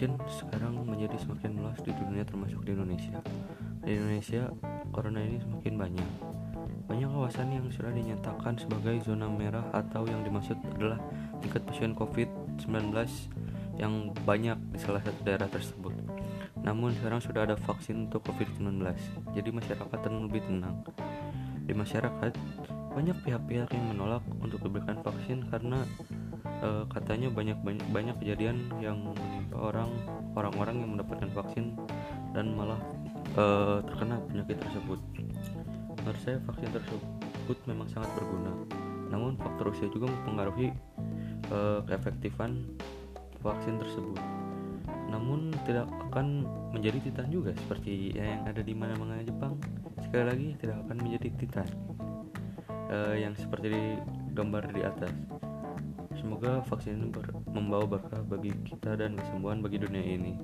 [0.00, 3.20] mungkin sekarang menjadi semakin meluas di dunia termasuk di Indonesia.
[3.84, 4.48] Di Indonesia,
[4.96, 6.08] corona ini semakin banyak.
[6.88, 10.96] Banyak kawasan yang sudah dinyatakan sebagai zona merah atau yang dimaksud adalah
[11.44, 12.64] tingkat pasien COVID-19
[13.76, 15.92] yang banyak di salah satu daerah tersebut.
[16.64, 18.80] Namun sekarang sudah ada vaksin untuk COVID-19,
[19.36, 20.80] jadi masyarakat tenang lebih tenang.
[21.68, 22.32] Di masyarakat,
[22.96, 25.84] banyak pihak-pihak yang menolak untuk diberikan vaksin karena
[26.60, 29.00] e, katanya banyak banyak banyak kejadian yang
[29.56, 29.90] orang
[30.36, 31.74] orang-orang yang mendapatkan vaksin
[32.36, 32.80] dan malah
[33.34, 33.44] e,
[33.84, 35.00] terkena penyakit tersebut.
[36.00, 38.52] Menurut saya vaksin tersebut memang sangat berguna.
[39.10, 40.70] Namun faktor usia juga mempengaruhi
[41.50, 42.78] e, keefektifan
[43.40, 44.20] vaksin tersebut.
[45.10, 49.58] Namun tidak akan menjadi titan juga seperti yang ada di mana-mana Jepang.
[50.06, 51.68] Sekali lagi tidak akan menjadi titan
[52.90, 53.98] uh, yang seperti
[54.34, 55.12] gambar di atas.
[56.20, 57.16] Semoga vaksin ini
[57.48, 60.36] membawa berkah bagi kita dan kesembuhan bagi dunia ini.